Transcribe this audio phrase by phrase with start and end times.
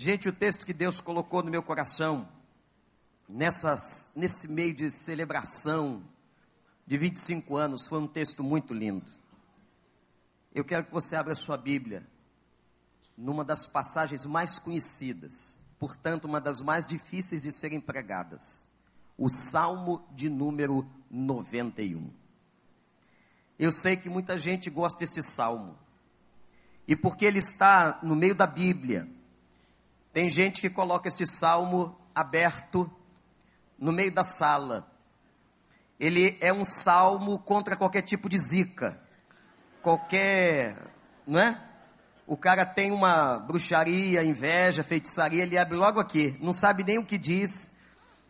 [0.00, 2.28] Gente, o texto que Deus colocou no meu coração,
[3.28, 6.04] nessas, nesse meio de celebração
[6.86, 9.10] de 25 anos, foi um texto muito lindo.
[10.54, 12.06] Eu quero que você abra sua Bíblia
[13.16, 18.64] numa das passagens mais conhecidas, portanto, uma das mais difíceis de serem pregadas.
[19.18, 22.08] O Salmo de número 91.
[23.58, 25.76] Eu sei que muita gente gosta deste salmo.
[26.86, 29.17] E porque ele está no meio da Bíblia,
[30.12, 32.90] tem gente que coloca este salmo aberto
[33.78, 34.90] no meio da sala.
[35.98, 39.00] Ele é um salmo contra qualquer tipo de zica,
[39.82, 40.76] qualquer,
[41.26, 41.60] não é?
[42.26, 47.04] O cara tem uma bruxaria, inveja, feitiçaria, ele abre logo aqui, não sabe nem o
[47.04, 47.72] que diz.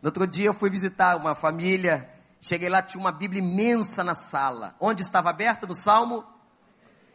[0.01, 2.09] No outro dia eu fui visitar uma família,
[2.39, 4.75] cheguei lá, tinha uma Bíblia imensa na sala.
[4.79, 5.67] Onde estava aberta?
[5.67, 6.23] No Salmo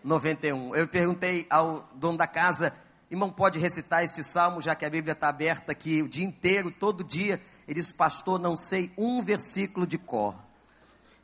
[0.05, 0.77] 91.
[0.77, 2.75] Eu perguntei ao dono da casa,
[3.15, 6.71] irmão, pode recitar este salmo, já que a Bíblia está aberta aqui o dia inteiro,
[6.71, 7.41] todo dia.
[7.67, 10.35] Ele disse, pastor, não sei um versículo de cor.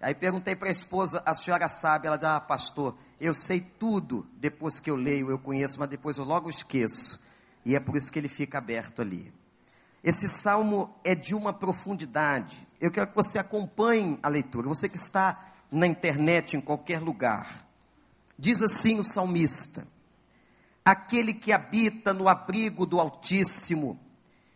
[0.00, 2.06] Aí perguntei para a esposa, a senhora sabe?
[2.06, 6.16] Ela disse, ah, pastor, eu sei tudo depois que eu leio, eu conheço, mas depois
[6.16, 7.20] eu logo esqueço.
[7.64, 9.32] E é por isso que ele fica aberto ali.
[10.02, 12.66] Esse salmo é de uma profundidade.
[12.80, 14.66] Eu quero que você acompanhe a leitura.
[14.68, 17.66] Você que está na internet, em qualquer lugar.
[18.38, 19.86] Diz assim o salmista:
[20.84, 23.98] Aquele que habita no abrigo do Altíssimo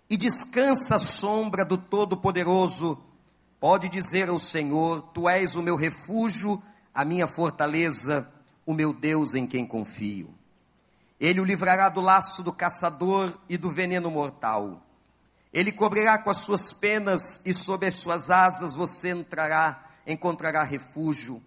[0.08, 3.03] e descansa à sombra do Todo-Poderoso,
[3.61, 6.62] pode dizer ao Senhor: Tu és o meu refúgio,
[6.95, 8.30] a minha fortaleza
[8.67, 10.34] o meu Deus em quem confio.
[11.20, 14.83] Ele o livrará do laço do caçador e do veneno mortal.
[15.52, 21.42] Ele cobrirá com as suas penas e sob as suas asas você entrará, encontrará refúgio.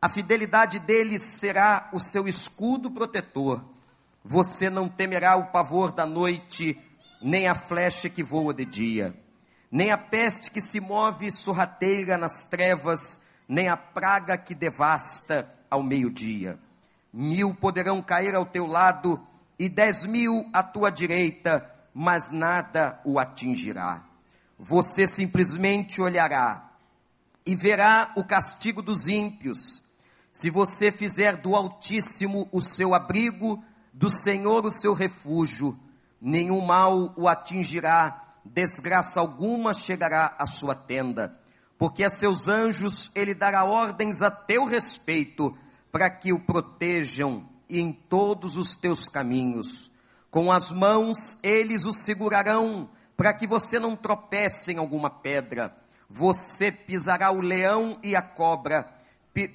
[0.00, 3.62] A fidelidade dele será o seu escudo protetor.
[4.24, 6.78] Você não temerá o pavor da noite,
[7.20, 9.14] nem a flecha que voa de dia,
[9.70, 15.82] nem a peste que se move sorrateira nas trevas, nem a praga que devasta ao
[15.82, 16.58] meio-dia.
[17.12, 19.20] Mil poderão cair ao teu lado
[19.58, 24.04] e dez mil à tua direita, mas nada o atingirá.
[24.58, 26.70] Você simplesmente olhará
[27.44, 29.82] e verá o castigo dos ímpios.
[30.30, 35.78] Se você fizer do Altíssimo o seu abrigo, do Senhor o seu refúgio,
[36.20, 41.40] nenhum mal o atingirá, desgraça alguma chegará à sua tenda
[41.82, 45.58] porque a seus anjos ele dará ordens a teu respeito,
[45.90, 49.90] para que o protejam em todos os teus caminhos.
[50.30, 55.76] Com as mãos eles o segurarão, para que você não tropece em alguma pedra.
[56.08, 58.88] Você pisará o leão e a cobra,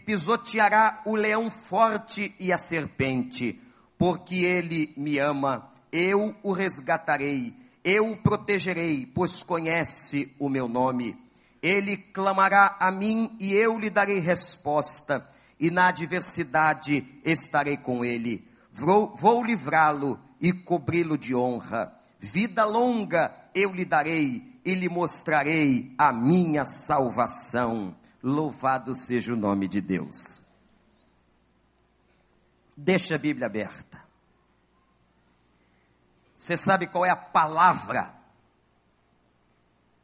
[0.05, 3.57] pisoteará o leão forte e a serpente,
[3.97, 7.53] porque ele me ama, eu o resgatarei,
[7.83, 11.17] eu o protegerei, pois conhece o meu nome.
[11.61, 15.27] Ele clamará a mim e eu lhe darei resposta,
[15.59, 18.47] e na adversidade estarei com ele.
[18.71, 21.91] Vou, vou livrá-lo e cobri-lo de honra.
[22.19, 27.95] Vida longa eu lhe darei e lhe mostrarei a minha salvação.
[28.21, 30.41] Louvado seja o nome de Deus.
[32.77, 34.05] Deixa a Bíblia aberta.
[36.35, 38.15] Você sabe qual é a palavra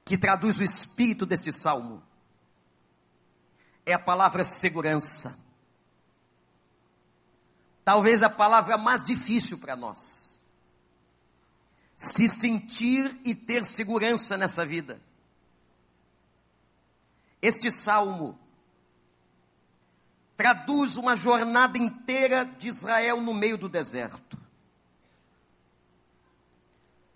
[0.03, 2.03] que traduz o espírito deste salmo,
[3.85, 5.38] é a palavra segurança.
[7.85, 10.41] Talvez a palavra mais difícil para nós.
[11.95, 15.00] Se sentir e ter segurança nessa vida.
[17.41, 18.39] Este salmo
[20.35, 24.38] traduz uma jornada inteira de Israel no meio do deserto.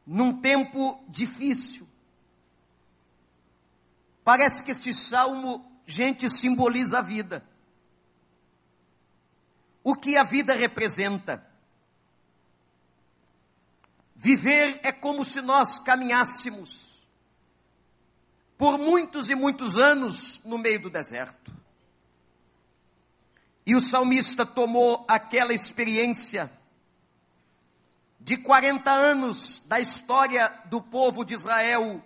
[0.05, 1.87] Num tempo difícil,
[4.27, 7.47] Parece que este salmo, gente, simboliza a vida.
[9.81, 11.49] O que a vida representa?
[14.13, 17.07] Viver é como se nós caminhássemos
[18.57, 21.56] por muitos e muitos anos no meio do deserto.
[23.67, 26.49] E o salmista tomou aquela experiência
[28.17, 32.01] de 40 anos da história do povo de Israel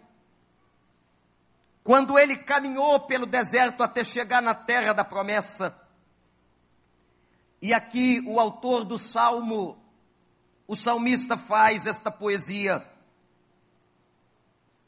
[1.84, 5.80] quando ele caminhou pelo deserto até chegar na terra da promessa.
[7.62, 9.78] E aqui o autor do salmo,
[10.68, 12.84] o salmista faz esta poesia.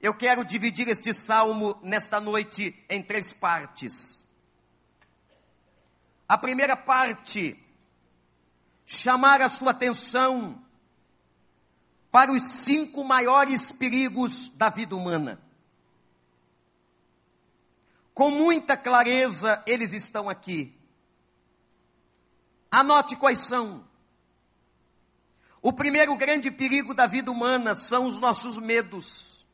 [0.01, 4.22] Eu quero dividir este salmo nesta noite em três partes.
[6.27, 7.59] A primeira parte,
[8.85, 10.63] chamar a sua atenção
[12.11, 15.41] para os cinco maiores perigos da vida humana.
[18.13, 20.77] Com muita clareza, eles estão aqui.
[22.69, 23.83] Anote quais são.
[25.61, 29.45] O primeiro grande perigo da vida humana são os nossos medos.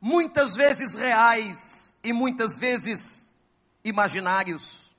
[0.00, 3.27] Muitas vezes reais e muitas vezes
[3.84, 4.94] imaginários.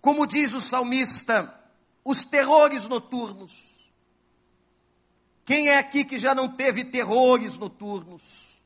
[0.00, 1.52] Como diz o salmista,
[2.04, 3.72] os terrores noturnos.
[5.44, 8.58] Quem é aqui que já não teve terrores noturnos?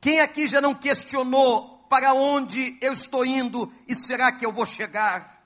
[0.00, 4.66] Quem aqui já não questionou para onde eu estou indo e será que eu vou
[4.66, 5.42] chegar?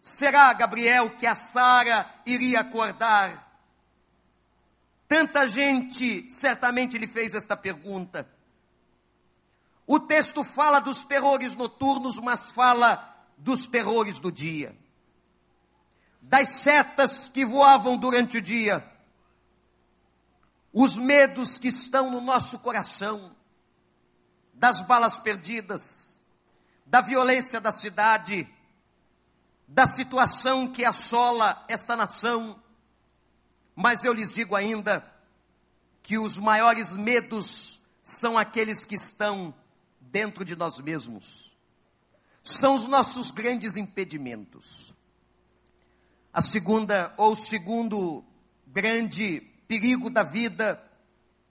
[0.00, 3.52] Será, Gabriel, que a Sara iria acordar?
[5.06, 8.28] Tanta gente certamente lhe fez esta pergunta.
[9.92, 14.74] O texto fala dos terrores noturnos, mas fala dos terrores do dia.
[16.18, 18.90] Das setas que voavam durante o dia,
[20.72, 23.36] os medos que estão no nosso coração,
[24.54, 26.18] das balas perdidas,
[26.86, 28.48] da violência da cidade,
[29.68, 32.58] da situação que assola esta nação.
[33.76, 35.06] Mas eu lhes digo ainda
[36.02, 39.54] que os maiores medos são aqueles que estão
[40.12, 41.50] dentro de nós mesmos.
[42.44, 44.94] São os nossos grandes impedimentos.
[46.32, 48.24] A segunda, ou segundo
[48.66, 50.82] grande perigo da vida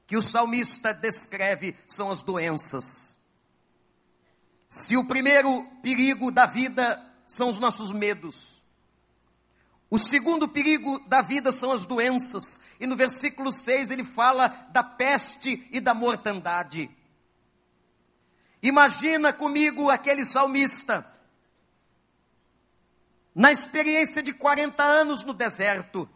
[0.06, 3.18] que o salmista descreve são as doenças.
[4.68, 8.62] Se o primeiro perigo da vida são os nossos medos,
[9.90, 14.82] o segundo perigo da vida são as doenças, e no versículo 6 ele fala da
[14.82, 16.90] peste e da mortandade.
[18.62, 21.06] Imagina comigo aquele salmista,
[23.34, 26.08] na experiência de 40 anos no deserto,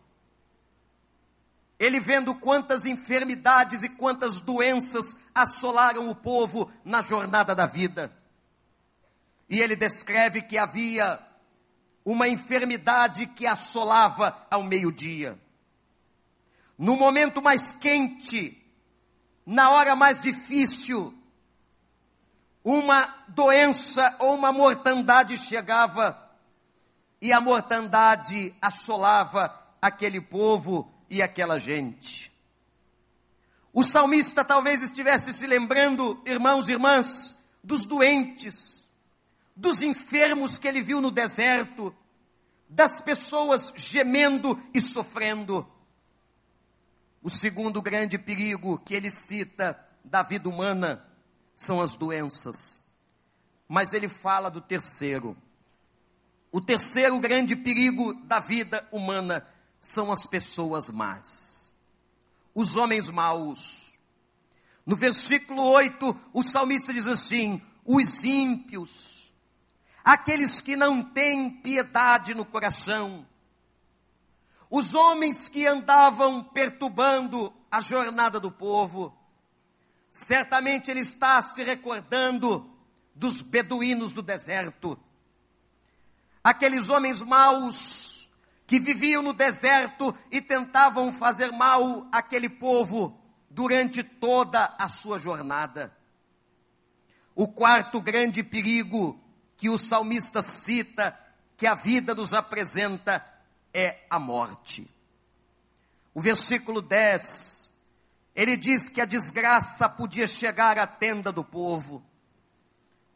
[1.80, 8.16] ele vendo quantas enfermidades e quantas doenças assolaram o povo na jornada da vida.
[9.50, 11.20] E ele descreve que havia
[12.04, 15.40] uma enfermidade que assolava ao meio-dia.
[16.78, 18.62] No momento mais quente,
[19.46, 21.15] na hora mais difícil,
[22.66, 26.20] uma doença ou uma mortandade chegava
[27.22, 32.34] e a mortandade assolava aquele povo e aquela gente.
[33.72, 38.84] O salmista talvez estivesse se lembrando, irmãos e irmãs, dos doentes,
[39.56, 41.96] dos enfermos que ele viu no deserto,
[42.68, 45.68] das pessoas gemendo e sofrendo.
[47.22, 51.06] O segundo grande perigo que ele cita da vida humana
[51.56, 52.84] são as doenças.
[53.68, 55.36] Mas ele fala do terceiro,
[56.52, 59.46] o terceiro grande perigo da vida humana
[59.82, 61.76] são as pessoas más,
[62.54, 63.94] os homens maus.
[64.86, 69.34] No versículo 8, o salmista diz assim: os ímpios,
[70.04, 73.26] aqueles que não têm piedade no coração,
[74.70, 79.16] os homens que andavam perturbando a jornada do povo.
[80.18, 82.74] Certamente ele está se recordando
[83.14, 84.98] dos beduínos do deserto
[86.42, 88.32] aqueles homens maus
[88.66, 93.20] que viviam no deserto e tentavam fazer mal àquele povo
[93.50, 95.94] durante toda a sua jornada.
[97.36, 99.20] O quarto grande perigo
[99.58, 101.20] que o salmista cita,
[101.58, 103.26] que a vida nos apresenta,
[103.74, 104.90] é a morte.
[106.14, 107.65] O versículo 10,
[108.36, 112.04] ele diz que a desgraça podia chegar à tenda do povo.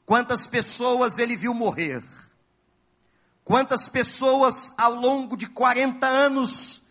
[0.05, 2.03] Quantas pessoas ele viu morrer
[3.49, 6.83] Quantas pessoas ao longo de 40 anos,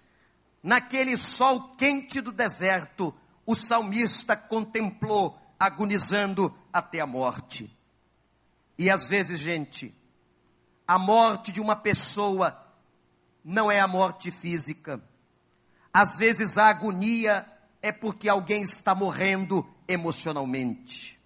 [0.61, 3.14] naquele sol quente do deserto,
[3.47, 7.73] o salmista contemplou agonizando até a morte.
[8.76, 9.94] E às vezes, gente,
[10.85, 12.61] a morte de uma pessoa
[13.44, 15.00] não é a morte física.
[15.94, 17.47] Às vezes a agonia
[17.88, 21.18] é porque alguém está morrendo emocionalmente.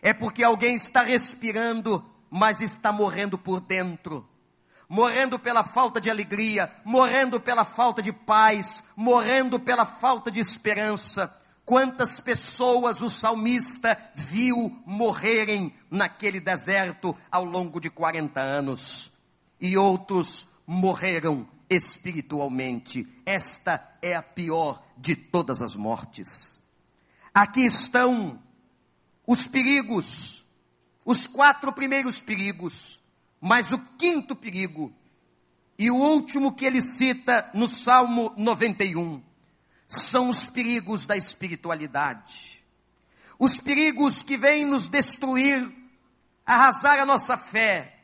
[0.00, 4.26] É porque alguém está respirando, mas está morrendo por dentro
[4.88, 11.34] morrendo pela falta de alegria, morrendo pela falta de paz, morrendo pela falta de esperança.
[11.64, 19.10] Quantas pessoas o salmista viu morrerem naquele deserto ao longo de 40 anos?
[19.60, 23.06] E outros morreram espiritualmente.
[23.24, 26.62] Esta é a pior de todas as mortes.
[27.34, 28.42] Aqui estão
[29.26, 30.46] os perigos,
[31.04, 33.00] os quatro primeiros perigos
[33.40, 34.92] mas o quinto perigo
[35.78, 39.22] e o último que ele cita no Salmo 91
[39.88, 42.64] são os perigos da espiritualidade.
[43.38, 45.70] Os perigos que vêm nos destruir,
[46.44, 48.00] arrasar a nossa fé,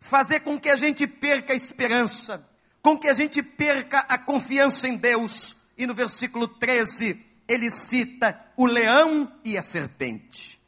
[0.00, 2.46] fazer com que a gente perca a esperança,
[2.84, 5.56] com que a gente perca a confiança em Deus.
[5.76, 10.60] E no versículo 13, ele cita o leão e a serpente.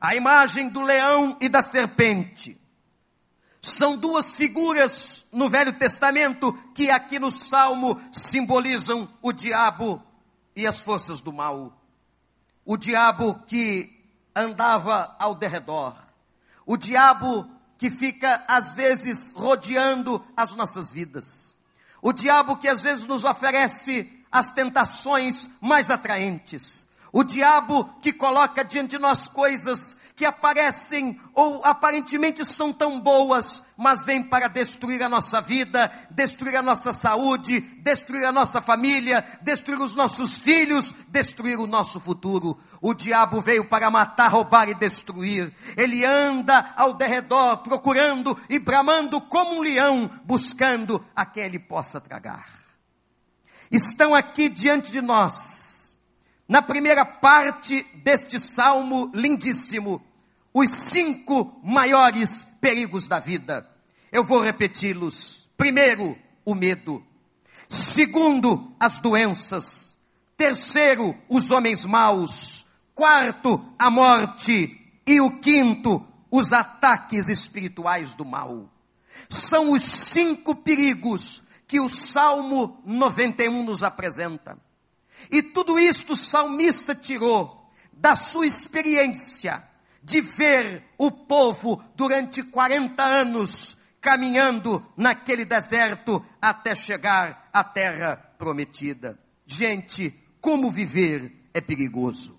[0.00, 2.58] A imagem do leão e da serpente
[3.60, 10.02] são duas figuras no Velho Testamento que aqui no Salmo simbolizam o diabo
[10.56, 11.78] e as forças do mal.
[12.64, 14.02] O diabo que
[14.34, 15.94] andava ao derredor.
[16.64, 21.56] O diabo que fica às vezes rodeando as nossas vidas.
[22.02, 26.87] O diabo que às vezes nos oferece as tentações mais atraentes.
[27.12, 33.62] O diabo que coloca diante de nós coisas que aparecem ou aparentemente são tão boas,
[33.76, 39.24] mas vêm para destruir a nossa vida, destruir a nossa saúde, destruir a nossa família,
[39.40, 42.58] destruir os nossos filhos, destruir o nosso futuro.
[42.80, 45.54] O diabo veio para matar, roubar e destruir.
[45.76, 52.00] Ele anda ao derredor procurando e bramando como um leão, buscando a quem ele possa
[52.00, 52.48] tragar.
[53.70, 55.67] Estão aqui diante de nós,
[56.48, 60.02] na primeira parte deste salmo lindíssimo,
[60.52, 63.68] os cinco maiores perigos da vida.
[64.10, 65.46] Eu vou repeti-los.
[65.58, 67.04] Primeiro, o medo.
[67.68, 69.96] Segundo, as doenças.
[70.36, 72.66] Terceiro, os homens maus.
[72.94, 74.74] Quarto, a morte.
[75.06, 78.72] E o quinto, os ataques espirituais do mal.
[79.28, 84.56] São os cinco perigos que o Salmo 91 nos apresenta.
[85.30, 89.62] E tudo isto o salmista tirou da sua experiência
[90.02, 99.18] de ver o povo durante 40 anos caminhando naquele deserto até chegar à terra prometida.
[99.46, 100.10] Gente,
[100.40, 102.38] como viver é perigoso.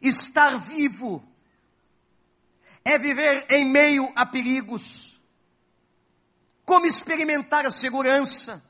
[0.00, 1.22] Estar vivo
[2.84, 5.20] é viver em meio a perigos.
[6.64, 8.62] Como experimentar a segurança?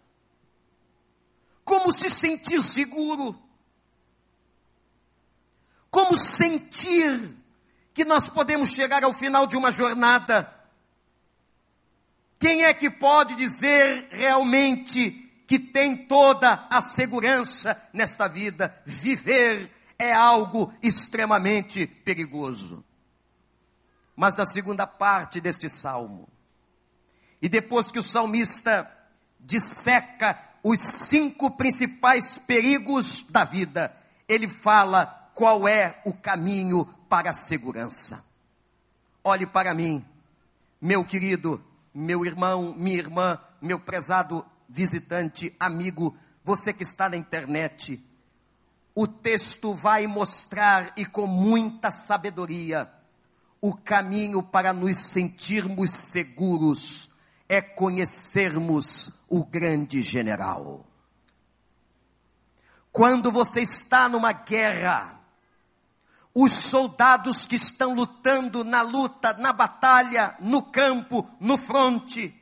[1.66, 3.36] Como se sentir seguro?
[5.90, 7.36] Como sentir
[7.92, 10.48] que nós podemos chegar ao final de uma jornada?
[12.38, 15.10] Quem é que pode dizer realmente
[15.44, 18.80] que tem toda a segurança nesta vida?
[18.86, 19.68] Viver
[19.98, 22.84] é algo extremamente perigoso.
[24.14, 26.28] Mas na segunda parte deste salmo,
[27.42, 28.88] e depois que o salmista
[29.40, 33.96] disseca os cinco principais perigos da vida,
[34.26, 38.24] ele fala qual é o caminho para a segurança.
[39.22, 40.04] Olhe para mim,
[40.80, 48.04] meu querido, meu irmão, minha irmã, meu prezado visitante, amigo, você que está na internet.
[48.92, 52.90] O texto vai mostrar e com muita sabedoria
[53.60, 57.08] o caminho para nos sentirmos seguros
[57.48, 60.84] é conhecermos o grande general.
[62.90, 65.20] Quando você está numa guerra,
[66.34, 72.34] os soldados que estão lutando na luta, na batalha, no campo, no fronte,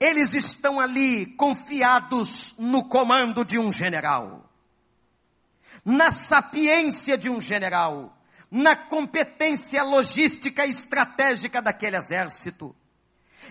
[0.00, 4.48] eles estão ali confiados no comando de um general,
[5.84, 8.16] na sapiência de um general,
[8.50, 12.74] na competência logística e estratégica daquele exército.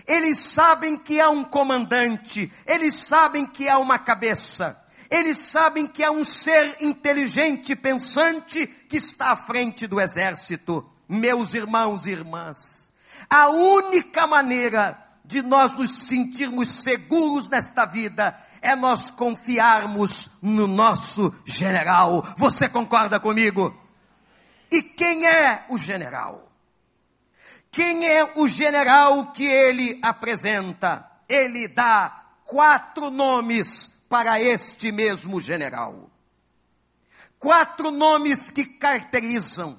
[0.06, 6.04] Eles sabem que há um comandante, eles sabem que há uma cabeça, eles sabem que
[6.04, 10.88] há um ser inteligente, pensante, que está à frente do exército.
[11.08, 12.92] Meus irmãos e irmãs,
[13.30, 21.34] a única maneira de nós nos sentirmos seguros nesta vida é nós confiarmos no nosso
[21.44, 22.26] general.
[22.36, 23.74] Você concorda comigo?
[24.70, 26.47] E quem é o general?
[27.70, 31.08] Quem é o general que ele apresenta?
[31.28, 36.10] Ele dá quatro nomes para este mesmo general.
[37.38, 39.78] Quatro nomes que caracterizam,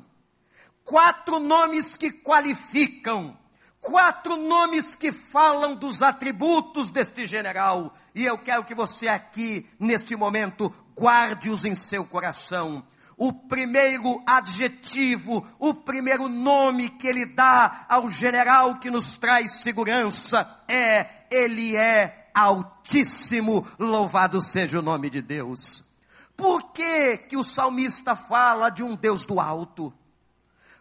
[0.86, 3.38] quatro nomes que qualificam,
[3.82, 7.94] quatro nomes que falam dos atributos deste general.
[8.16, 12.86] E eu quero que você aqui, neste momento, guarde-os em seu coração.
[13.20, 20.64] O primeiro adjetivo, o primeiro nome que ele dá ao general que nos traz segurança
[20.70, 25.84] é: ele é Altíssimo, louvado seja o nome de Deus.
[26.38, 29.94] Por que, que o salmista fala de um Deus do alto?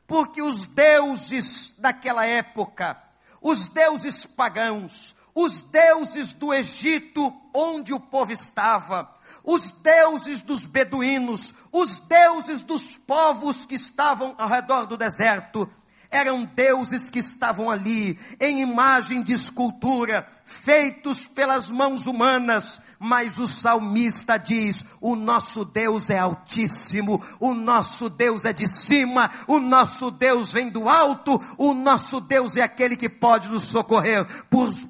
[0.06, 3.02] Porque os deuses daquela época,
[3.42, 9.08] os deuses pagãos, os deuses do Egito, onde o povo estava,
[9.44, 15.70] os deuses dos beduínos, os deuses dos povos que estavam ao redor do deserto,
[16.10, 23.46] eram deuses que estavam ali, em imagem de escultura, feitos pelas mãos humanas, mas o
[23.46, 30.10] salmista diz: o nosso Deus é altíssimo, o nosso Deus é de cima, o nosso
[30.10, 34.26] Deus vem do alto, o nosso Deus é aquele que pode nos socorrer,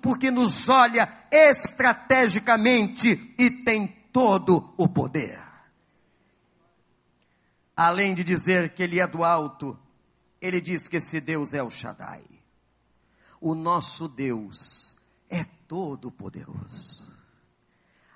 [0.00, 5.42] porque nos olha estrategicamente e tem todo o poder.
[7.76, 9.76] Além de dizer que ele é do alto,
[10.40, 12.24] ele diz que esse Deus é o Shaddai.
[13.40, 14.96] O nosso Deus
[15.28, 17.12] é todo poderoso.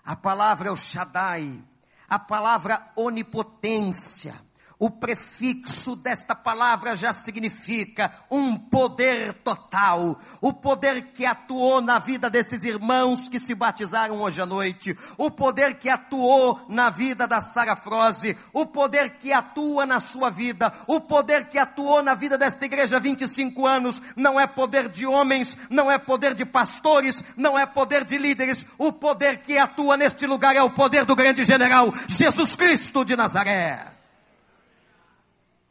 [0.05, 1.63] A palavra é o Shaddai,
[2.09, 4.35] a palavra onipotência,
[4.83, 12.29] o prefixo desta palavra já significa um poder total, o poder que atuou na vida
[12.29, 17.41] desses irmãos que se batizaram hoje à noite, o poder que atuou na vida da
[17.41, 22.37] Sara Froze, o poder que atua na sua vida, o poder que atuou na vida
[22.37, 27.23] desta igreja há 25 anos, não é poder de homens, não é poder de pastores,
[27.37, 31.15] não é poder de líderes, o poder que atua neste lugar é o poder do
[31.15, 33.92] grande general Jesus Cristo de Nazaré.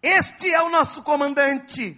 [0.01, 1.97] Este é o nosso comandante.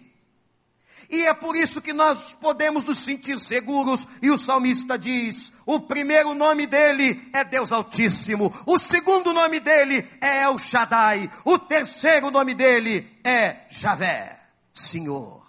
[1.09, 4.07] E é por isso que nós podemos nos sentir seguros.
[4.21, 10.07] E o salmista diz: o primeiro nome dele é Deus Altíssimo, o segundo nome dele
[10.19, 14.39] é El Shaddai, o terceiro nome dele é Javé,
[14.73, 15.43] Senhor.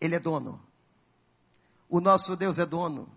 [0.00, 0.60] Ele é dono.
[1.88, 3.08] O nosso Deus é dono.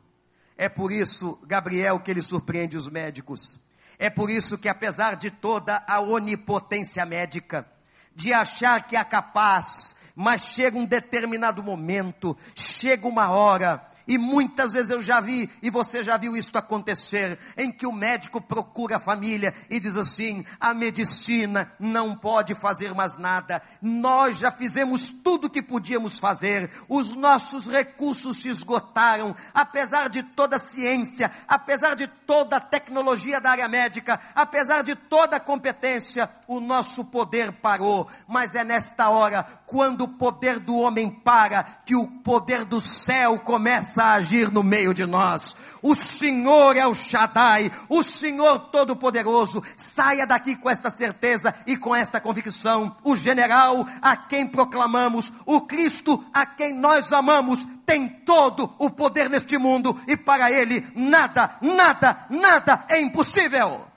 [0.56, 3.60] É por isso, Gabriel, que ele surpreende os médicos.
[4.00, 7.68] É por isso que, apesar de toda a onipotência médica,
[8.16, 14.74] de achar que é capaz, mas chega um determinado momento, chega uma hora e muitas
[14.74, 18.98] vezes eu já vi, e você já viu isso acontecer, em que o médico procura
[18.98, 25.10] a família e diz assim: a medicina não pode fazer mais nada, nós já fizemos
[25.10, 31.30] tudo o que podíamos fazer, os nossos recursos se esgotaram, apesar de toda a ciência,
[31.48, 37.04] apesar de toda a tecnologia da área médica, apesar de toda a competência, o nosso
[37.04, 42.64] poder parou, mas é nesta hora, quando o poder do homem para, que o poder
[42.64, 45.56] do céu começa começa a agir no meio de nós.
[45.82, 49.64] O Senhor é o Shaddai, o Senhor Todo-Poderoso.
[49.76, 52.96] Saia daqui com esta certeza e com esta convicção.
[53.04, 59.30] O general a quem proclamamos, o Cristo a quem nós amamos, tem todo o poder
[59.30, 63.88] neste mundo e para ele nada, nada, nada é impossível.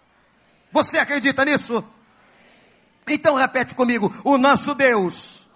[0.73, 1.85] Você acredita nisso?
[3.07, 5.47] Então repete comigo: o nosso Deus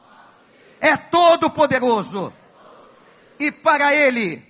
[0.81, 2.33] é todo poderoso
[3.39, 4.43] e para Ele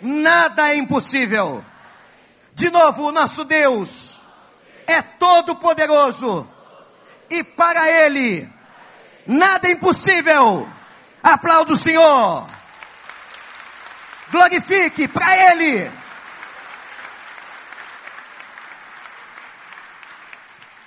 [0.00, 1.64] nada é impossível.
[2.54, 4.20] De novo, o nosso Deus
[4.86, 6.48] é todo poderoso
[7.28, 8.48] e para Ele
[9.26, 10.68] nada é impossível.
[11.22, 12.46] Aplauda o Senhor.
[14.30, 15.90] Glorifique para Ele.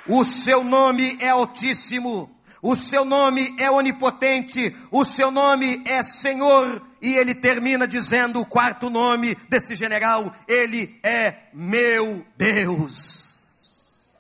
[0.06, 2.34] O seu nome é altíssimo
[2.64, 8.46] o seu nome é onipotente, o seu nome é Senhor, e ele termina dizendo o
[8.46, 14.18] quarto nome desse general: Ele é meu Deus.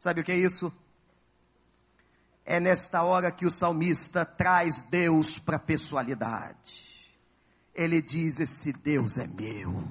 [0.00, 0.72] Sabe o que é isso?
[2.44, 6.90] É nesta hora que o salmista traz Deus para a pessoalidade.
[7.72, 9.86] Ele diz: Esse Deus é meu.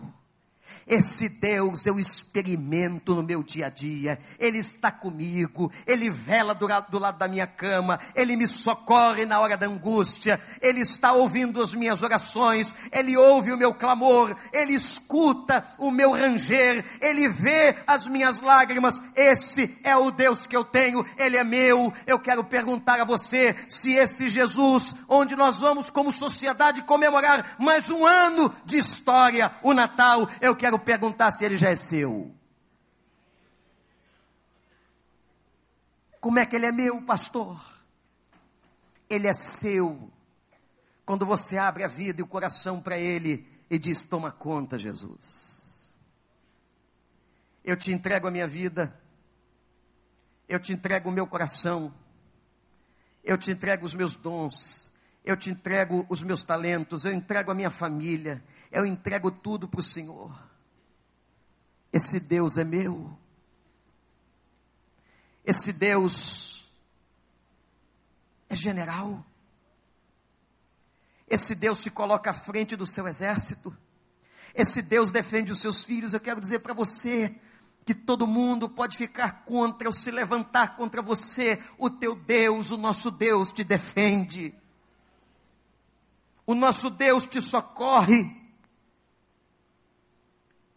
[0.90, 4.18] Esse Deus eu experimento no meu dia a dia.
[4.40, 9.40] Ele está comigo, ele vela do, do, lado da minha cama, ele me socorre na
[9.40, 14.74] hora da angústia, ele está ouvindo as minhas orações, ele ouve o meu clamor, ele
[14.74, 19.00] escuta o meu ranger, ele vê as minhas lágrimas.
[19.16, 21.94] Esse é o Deus que eu tenho, ele é meu.
[22.08, 27.92] Eu quero perguntar a você se esse Jesus, onde nós vamos como sociedade comemorar mais
[27.92, 32.34] um ano de história, o Natal, eu quero perguntar se ele já é seu.
[36.20, 37.60] Como é que ele é meu, pastor?
[39.10, 40.12] Ele é seu.
[41.06, 45.90] Quando você abre a vida e o coração para ele e diz: Toma conta, Jesus.
[47.64, 49.00] Eu te entrego a minha vida.
[50.48, 51.94] Eu te entrego o meu coração.
[53.24, 54.92] Eu te entrego os meus dons.
[55.24, 57.06] Eu te entrego os meus talentos.
[57.06, 58.44] Eu entrego a minha família.
[58.72, 60.49] Eu entrego tudo para o Senhor.
[61.92, 63.18] Esse Deus é meu.
[65.44, 66.70] Esse Deus
[68.48, 69.26] é general.
[71.28, 73.76] Esse Deus se coloca à frente do seu exército.
[74.54, 76.14] Esse Deus defende os seus filhos.
[76.14, 77.36] Eu quero dizer para você
[77.86, 81.60] que todo mundo pode ficar contra ou se levantar contra você.
[81.78, 84.54] O teu Deus, o nosso Deus, te defende.
[86.46, 88.39] O nosso Deus te socorre.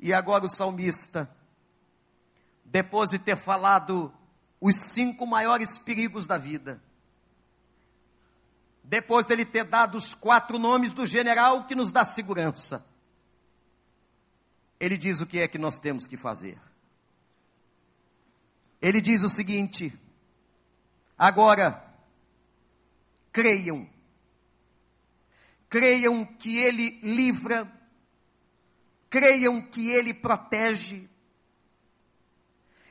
[0.03, 1.31] E agora o salmista,
[2.65, 4.13] depois de ter falado
[4.61, 6.83] os cinco maiores perigos da vida,
[8.83, 12.85] depois dele ter dado os quatro nomes do general que nos dá segurança,
[14.81, 16.61] ele diz o que é que nós temos que fazer.
[18.81, 19.97] Ele diz o seguinte:
[21.17, 21.81] agora,
[23.33, 23.89] creiam,
[25.69, 27.72] creiam que Ele livra,
[29.13, 31.07] creiam que Ele protege.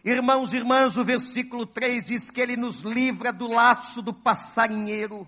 [0.05, 5.27] Irmãos e irmãs, o versículo 3 diz que Ele nos livra do laço do passarinheiro.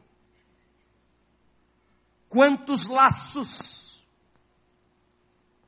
[2.29, 4.07] Quantos laços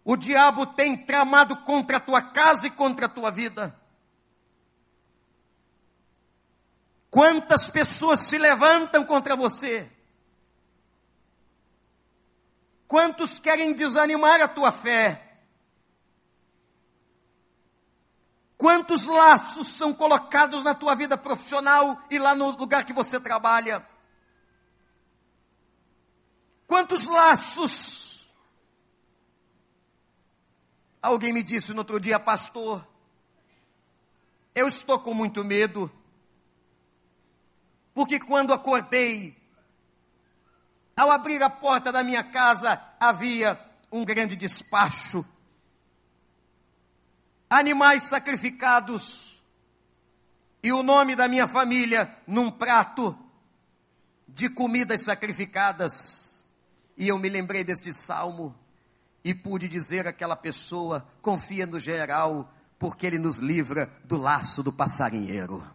[0.04, 3.76] o diabo tem tramado contra a tua casa e contra a tua vida?
[7.10, 9.92] Quantas pessoas se levantam contra você?
[12.88, 15.21] Quantos querem desanimar a tua fé?
[18.58, 23.86] Quantos laços são colocados na tua vida profissional e lá no lugar que você trabalha?
[26.67, 28.30] Quantos laços?
[31.02, 32.88] Alguém me disse no outro dia, pastor,
[34.56, 35.91] eu estou com muito medo
[37.95, 39.38] porque quando acordei,
[40.96, 43.60] ao abrir a porta da minha casa, havia
[43.92, 45.26] um grande despacho.
[47.50, 49.42] Animais sacrificados
[50.64, 53.16] e o nome da minha família num prato
[54.28, 56.46] de comidas sacrificadas.
[56.98, 58.56] E eu me lembrei deste salmo
[59.24, 64.72] e pude dizer àquela pessoa: confia no general, porque ele nos livra do laço do
[64.72, 65.75] passarinheiro.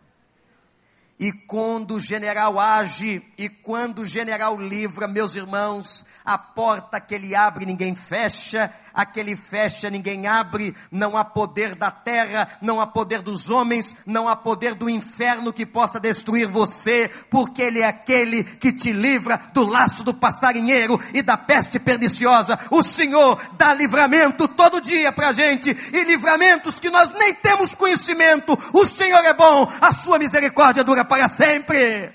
[1.21, 7.15] E quando o general age e quando o general livra, meus irmãos, a porta que
[7.15, 12.49] ele abre ninguém fecha, a que ele fecha ninguém abre, não há poder da terra,
[12.61, 17.63] não há poder dos homens, não há poder do inferno que possa destruir você, porque
[17.63, 22.59] ele é aquele que te livra do laço do passarinheiro e da peste perniciosa.
[22.71, 27.75] O Senhor dá livramento todo dia para a gente e livramentos que nós nem temos
[27.75, 28.59] conhecimento.
[28.73, 32.13] O Senhor é bom, a sua misericórdia dura para sempre.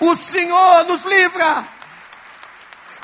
[0.00, 1.64] O Senhor nos livra.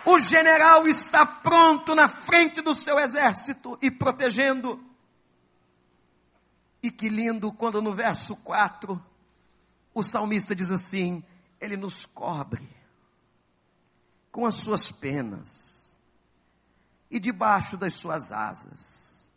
[0.04, 4.82] O general está pronto na frente do seu exército e protegendo.
[6.82, 9.00] E que lindo quando no verso 4
[9.92, 11.22] o salmista diz assim:
[11.60, 12.66] Ele nos cobre
[14.32, 15.98] com as suas penas
[17.10, 19.30] e debaixo das suas asas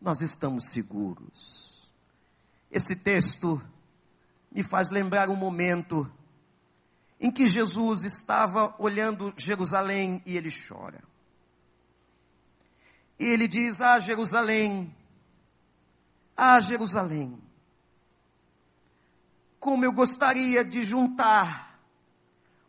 [0.00, 1.90] nós estamos seguros.
[2.70, 3.62] Esse texto
[4.50, 6.10] me faz lembrar um momento
[7.20, 11.02] em que Jesus estava olhando Jerusalém e ele chora.
[13.18, 14.94] E ele diz: Ah, Jerusalém,
[16.36, 17.40] ah, Jerusalém,
[19.60, 21.78] como eu gostaria de juntar,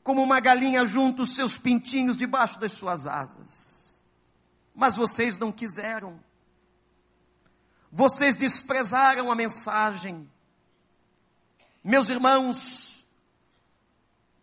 [0.03, 4.01] como uma galinha junta os seus pintinhos debaixo das suas asas.
[4.73, 6.19] Mas vocês não quiseram.
[7.91, 10.29] Vocês desprezaram a mensagem.
[11.83, 12.94] Meus irmãos,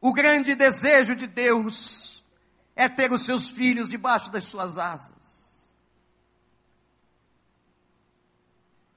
[0.02, 2.24] o grande desejo de Deus
[2.74, 5.72] é ter os seus filhos debaixo das suas asas.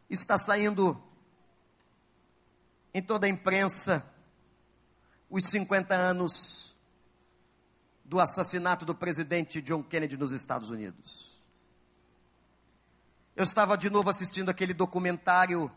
[0.09, 0.99] Está saindo
[2.91, 4.03] em toda a imprensa
[5.29, 6.75] os 50 anos
[8.03, 11.39] do assassinato do presidente John Kennedy nos Estados Unidos.
[13.35, 15.71] Eu estava de novo assistindo aquele documentário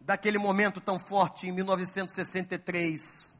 [0.00, 3.36] daquele momento tão forte em 1963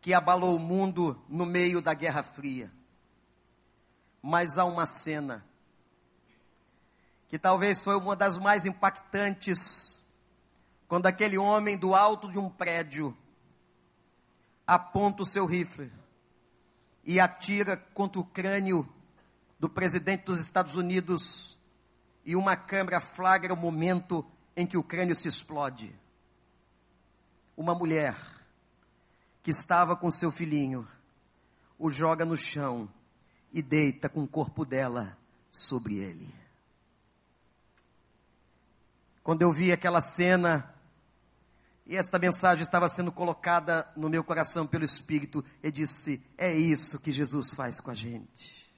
[0.00, 2.70] que abalou o mundo no meio da Guerra Fria.
[4.22, 5.44] Mas há uma cena
[7.28, 10.02] que talvez foi uma das mais impactantes
[10.88, 13.16] quando aquele homem do alto de um prédio
[14.66, 15.92] aponta o seu rifle
[17.04, 18.88] e atira contra o crânio
[19.58, 21.58] do presidente dos Estados Unidos
[22.24, 24.24] e uma câmera flagra o momento
[24.56, 25.94] em que o crânio se explode.
[27.56, 28.16] Uma mulher
[29.42, 30.86] que estava com seu filhinho
[31.78, 32.88] o joga no chão
[33.52, 35.16] e deita com o corpo dela
[35.50, 36.32] sobre ele.
[39.22, 40.74] Quando eu vi aquela cena
[41.86, 45.44] E esta mensagem estava sendo colocada no meu coração pelo Espírito.
[45.60, 48.70] E disse: É isso que Jesus faz com a gente.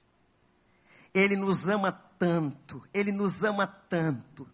[1.13, 4.49] Ele nos ama tanto, ele nos ama tanto,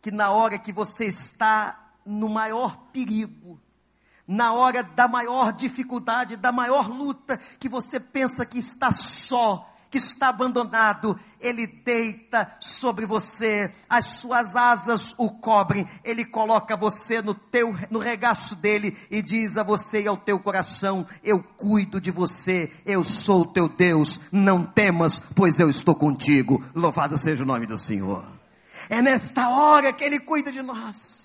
[0.00, 3.60] que na hora que você está no maior perigo,
[4.26, 9.98] na hora da maior dificuldade, da maior luta, que você pensa que está só, que
[9.98, 17.32] está abandonado, ele deita sobre você, as suas asas o cobrem, ele coloca você no
[17.32, 22.10] teu no regaço dele e diz a você e ao teu coração: Eu cuido de
[22.10, 26.64] você, eu sou o teu Deus, não temas, pois eu estou contigo.
[26.74, 28.24] Louvado seja o nome do Senhor.
[28.88, 31.23] É nesta hora que ele cuida de nós.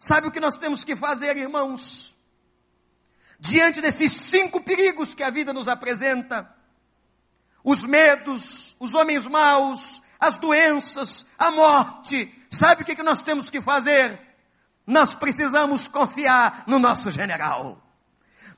[0.00, 2.10] Sabe o que nós temos que fazer, irmãos?
[3.40, 6.54] diante desses cinco perigos que a vida nos apresenta,
[7.64, 13.60] os medos, os homens maus, as doenças, a morte, sabe o que, nós temos que
[13.60, 14.20] fazer?
[14.86, 17.82] Nós precisamos confiar no nosso general.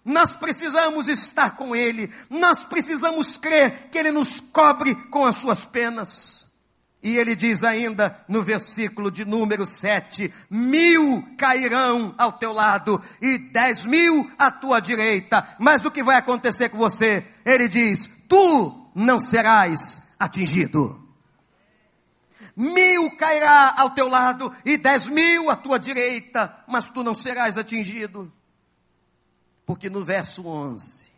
[0.05, 2.13] Nós precisamos estar com Ele.
[2.29, 6.42] Nós precisamos crer que Ele nos cobre com as suas penas.
[7.03, 13.39] E ele diz ainda no versículo de número 7: mil cairão ao teu lado e
[13.39, 17.27] dez mil à tua direita, mas o que vai acontecer com você?
[17.45, 21.01] Ele diz: tu não serás atingido.
[22.55, 27.59] Mil cairá ao teu lado e dez mil à tua direita, mas tu não serás
[27.59, 28.33] atingido.
[29.67, 31.11] Porque no verso 11,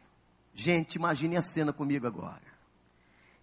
[0.54, 2.53] gente, imagine a cena comigo agora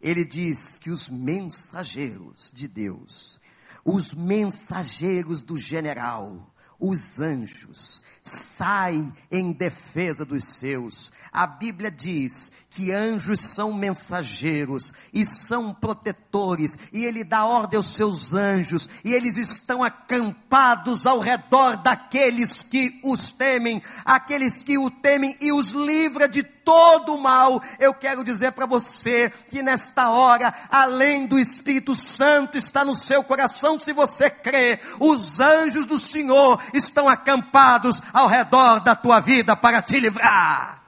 [0.02, 3.40] ele diz que os mensageiros de Deus,
[3.86, 11.12] os mensageiros do general, os anjos, saem em defesa dos seus.
[11.32, 17.94] A Bíblia diz que anjos são mensageiros e são protetores, e ele dá ordem aos
[17.94, 24.90] seus anjos, e eles estão acampados ao redor daqueles que os temem, aqueles que o
[24.90, 27.62] temem e os livra de todo o mal.
[27.78, 33.22] Eu quero dizer para você que nesta hora, além do Espírito Santo está no seu
[33.22, 39.58] coração, se você crê, os anjos do Senhor estão acampados ao redor da tua vida
[39.58, 40.81] para te livrar.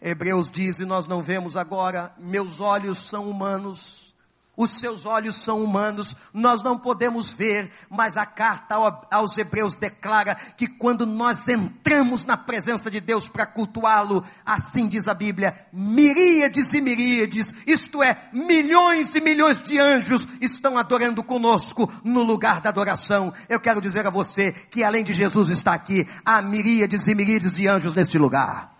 [0.00, 4.10] Hebreus diz, e nós não vemos agora, meus olhos são humanos,
[4.56, 8.74] os seus olhos são humanos, nós não podemos ver, mas a carta
[9.10, 15.08] aos Hebreus declara que quando nós entramos na presença de Deus para cultuá-lo, assim diz
[15.08, 21.90] a Bíblia, miríades e miríades, isto é, milhões e milhões de anjos estão adorando conosco
[22.04, 23.32] no lugar da adoração.
[23.48, 27.54] Eu quero dizer a você que além de Jesus estar aqui, há miríades e miríades
[27.54, 28.79] de anjos neste lugar.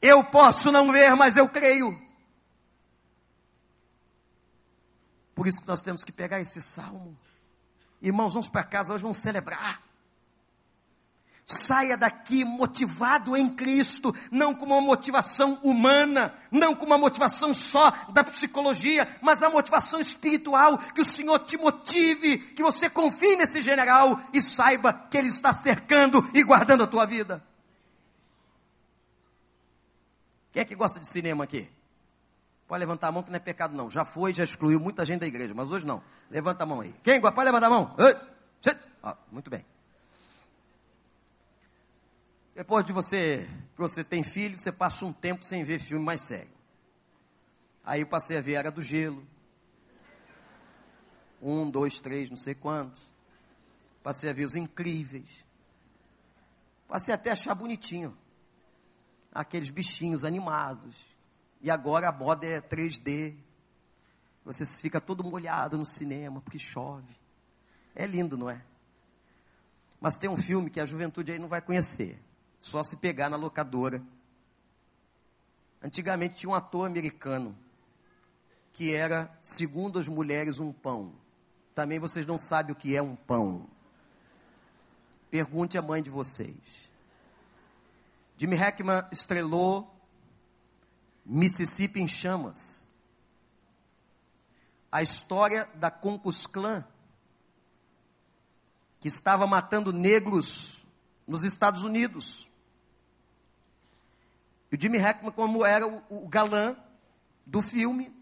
[0.00, 2.00] Eu posso não ver, mas eu creio.
[5.34, 7.16] Por isso que nós temos que pegar esse salmo.
[8.02, 9.80] Irmãos, vamos para casa, hoje vamos celebrar.
[11.44, 17.90] Saia daqui motivado em Cristo, não com uma motivação humana, não com uma motivação só
[18.12, 23.62] da psicologia, mas a motivação espiritual, que o Senhor te motive, que você confie nesse
[23.62, 27.42] general e saiba que Ele está cercando e guardando a tua vida.
[30.58, 31.70] Quem é que gosta de cinema aqui?
[32.66, 33.88] Pode levantar a mão que não é pecado não.
[33.88, 36.02] Já foi, já excluiu muita gente da igreja, mas hoje não.
[36.28, 36.92] Levanta a mão aí.
[37.04, 37.32] Quem gosta?
[37.32, 37.94] Pode levantar a mão.
[39.00, 39.64] Ah, muito bem.
[42.56, 46.22] Depois de você, que você tem filho, você passa um tempo sem ver filme mais
[46.22, 46.50] sério.
[47.84, 49.24] Aí eu passei a ver Era do Gelo.
[51.40, 53.00] Um, dois, três, não sei quantos.
[54.02, 55.30] Passei a ver Os Incríveis.
[56.88, 58.18] Passei até a achar bonitinho
[59.38, 60.96] aqueles bichinhos animados.
[61.60, 63.36] E agora a moda é 3D.
[64.44, 67.16] Você fica todo molhado no cinema porque chove.
[67.94, 68.60] É lindo, não é?
[70.00, 72.20] Mas tem um filme que a juventude aí não vai conhecer.
[72.58, 74.02] Só se pegar na locadora.
[75.80, 77.56] Antigamente tinha um ator americano
[78.72, 81.12] que era, segundo as mulheres, um pão.
[81.76, 83.68] Também vocês não sabem o que é um pão.
[85.30, 86.87] Pergunte à mãe de vocês.
[88.38, 89.92] Jimmy Hackman estrelou
[91.26, 92.86] Mississippi em Chamas.
[94.92, 96.84] A história da Klux Klan,
[99.00, 100.86] que estava matando negros
[101.26, 102.48] nos Estados Unidos.
[104.70, 106.76] E o Jimmy Hackman, como era o galã
[107.44, 108.14] do filme,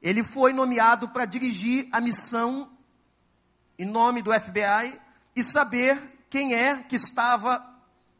[0.00, 2.70] ele foi nomeado para dirigir a missão
[3.76, 5.00] em nome do FBI
[5.34, 7.75] e saber quem é que estava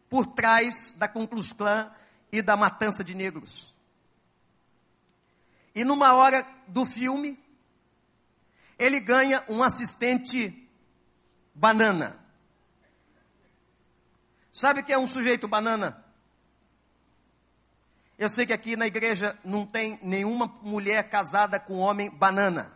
[0.09, 1.91] por trás da Klux Klan
[2.31, 3.75] e da matança de negros.
[5.75, 7.39] E numa hora do filme,
[8.79, 10.69] ele ganha um assistente
[11.55, 12.19] banana.
[14.53, 16.03] Sabe o que é um sujeito banana?
[18.19, 22.73] Eu sei que aqui na igreja não tem nenhuma mulher casada com homem banana.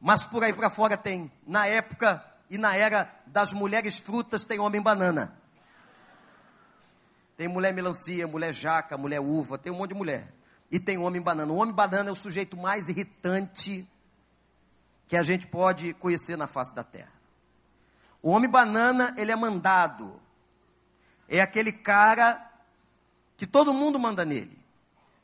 [0.00, 1.30] Mas por aí para fora tem.
[1.44, 5.37] Na época e na era das mulheres frutas tem homem banana.
[7.38, 10.34] Tem mulher melancia, mulher jaca, mulher uva, tem um monte de mulher.
[10.68, 11.52] E tem homem banana.
[11.52, 13.88] O homem banana é o sujeito mais irritante
[15.06, 17.12] que a gente pode conhecer na face da terra.
[18.20, 20.20] O homem banana, ele é mandado.
[21.28, 22.44] É aquele cara
[23.36, 24.58] que todo mundo manda nele.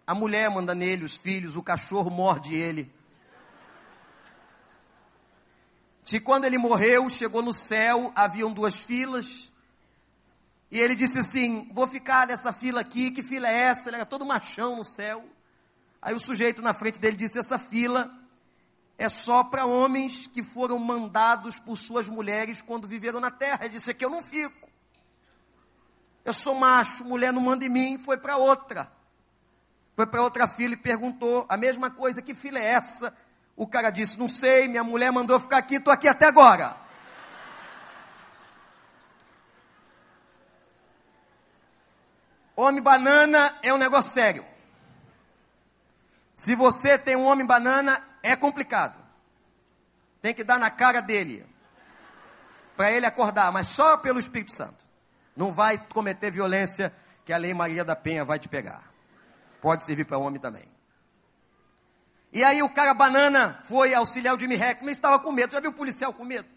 [0.06, 2.94] A mulher manda nele, os filhos, o cachorro morde ele.
[6.04, 9.50] Se quando ele morreu, chegou no céu, haviam duas filas,
[10.74, 13.88] e ele disse assim: Vou ficar nessa fila aqui, que fila é essa?
[13.88, 15.24] Ele era todo machão no céu.
[16.02, 18.10] Aí o sujeito na frente dele disse: Essa fila
[18.98, 23.60] é só para homens que foram mandados por suas mulheres quando viveram na terra.
[23.64, 24.68] Ele disse: Aqui eu não fico.
[26.24, 28.90] Eu sou macho, mulher não manda em mim, foi para outra.
[29.94, 33.16] Foi para outra fila e perguntou a mesma coisa: Que fila é essa?
[33.54, 36.83] O cara disse: Não sei, minha mulher mandou ficar aqui, estou aqui até agora.
[42.56, 44.44] Homem banana é um negócio sério.
[46.34, 48.98] Se você tem um homem banana, é complicado.
[50.20, 51.46] Tem que dar na cara dele.
[52.76, 54.84] Para ele acordar, mas só pelo Espírito Santo.
[55.36, 58.90] Não vai cometer violência que a lei Maria da Penha vai te pegar.
[59.60, 60.68] Pode servir para homem também.
[62.32, 65.52] E aí o cara banana foi auxiliar o Jimmy e estava com medo.
[65.52, 66.48] Já viu o policial com medo?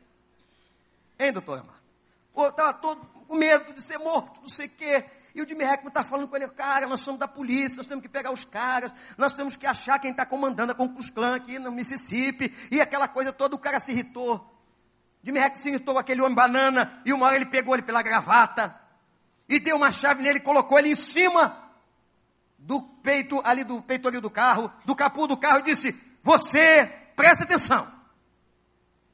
[1.20, 2.50] Hein, doutora Marta?
[2.50, 5.06] Estava todo com medo de ser morto, não sei o quê.
[5.38, 8.02] E o Jimmy Hackman está falando com ele, cara, nós somos da polícia, nós temos
[8.02, 11.60] que pegar os caras, nós temos que achar quem está comandando a Concus Clan aqui
[11.60, 14.44] no Mississippi, e aquela coisa toda, o cara se irritou.
[15.22, 18.02] Jimmy Hackman se irritou com aquele homem banana, e uma hora ele pegou ele pela
[18.02, 18.76] gravata,
[19.48, 21.70] e deu uma chave nele, colocou ele em cima
[22.58, 27.44] do peito, ali do peitoril do carro, do capô do carro, e disse, você, presta
[27.44, 27.88] atenção.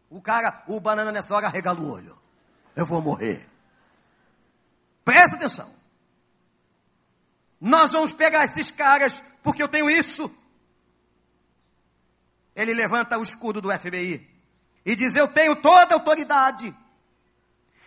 [0.09, 2.17] O cara, o banana nessa hora regala o olho.
[2.77, 3.45] Eu vou morrer.
[5.03, 5.82] Presta atenção.
[7.65, 10.29] Nós vamos pegar esses caras, porque eu tenho isso.
[12.53, 14.29] Ele levanta o escudo do FBI
[14.85, 16.75] e diz: Eu tenho toda a autoridade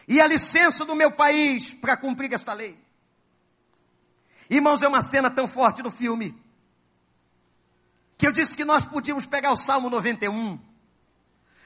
[0.09, 2.75] e a licença do meu país para cumprir esta lei.
[4.49, 6.35] Irmãos, é uma cena tão forte no filme
[8.17, 10.59] que eu disse que nós podíamos pegar o Salmo 91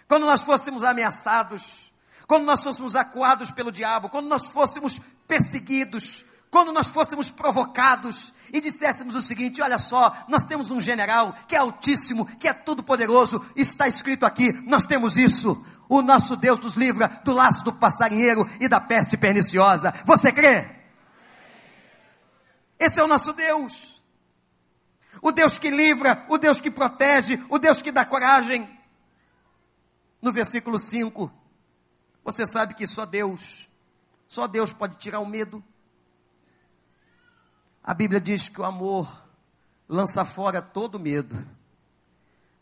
[0.09, 1.93] quando nós fôssemos ameaçados,
[2.27, 8.61] quando nós fôssemos acuados pelo diabo, quando nós fôssemos perseguidos, quando nós fôssemos provocados e
[8.61, 12.83] disséssemos o seguinte: olha só, nós temos um general que é altíssimo, que é todo
[12.83, 15.65] poderoso, está escrito aqui, nós temos isso.
[15.89, 19.93] O nosso Deus nos livra do laço do passarinheiro e da peste perniciosa.
[20.05, 20.77] Você crê?
[22.79, 24.01] Esse é o nosso Deus.
[25.21, 28.69] O Deus que livra, o Deus que protege, o Deus que dá coragem.
[30.23, 31.31] No versículo 5,
[32.25, 33.69] você sabe que só Deus,
[34.29, 35.63] só Deus pode tirar o medo.
[37.91, 39.11] A Bíblia diz que o amor
[39.89, 41.37] lança fora todo medo.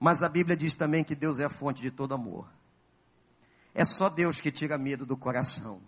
[0.00, 2.48] Mas a Bíblia diz também que Deus é a fonte de todo amor.
[3.74, 5.82] É só Deus que tira medo do coração.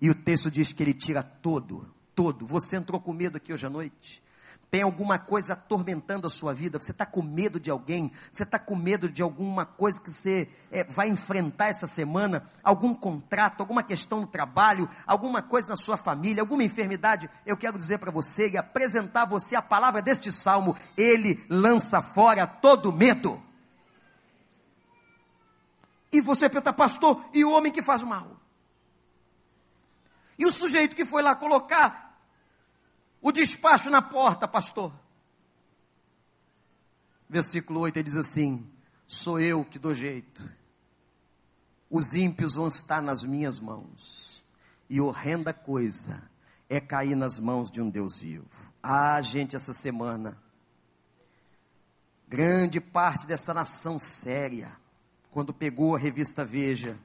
[0.00, 2.46] E o texto diz que ele tira todo, todo.
[2.46, 4.22] Você entrou com medo aqui hoje à noite?
[4.70, 6.78] Tem alguma coisa atormentando a sua vida?
[6.78, 8.12] Você está com medo de alguém?
[8.30, 12.44] Você está com medo de alguma coisa que você é, vai enfrentar essa semana?
[12.62, 17.30] Algum contrato, alguma questão no trabalho, alguma coisa na sua família, alguma enfermidade?
[17.46, 20.76] Eu quero dizer para você e apresentar a você a palavra deste salmo.
[20.98, 23.42] Ele lança fora todo medo.
[26.12, 28.36] E você pergunta, pastor, e o homem que faz mal?
[30.38, 32.07] E o sujeito que foi lá colocar
[33.20, 34.92] o despacho na porta, pastor.
[37.28, 38.66] Versículo 8 ele diz assim:
[39.06, 40.48] Sou eu que dou jeito.
[41.90, 44.42] Os ímpios vão estar nas minhas mãos.
[44.88, 46.22] E horrenda coisa
[46.68, 48.48] é cair nas mãos de um Deus vivo.
[48.82, 50.38] Ah, gente, essa semana,
[52.26, 54.76] grande parte dessa nação séria,
[55.30, 56.98] quando pegou a revista Veja